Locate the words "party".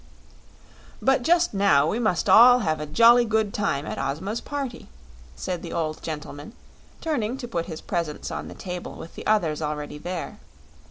4.41-4.89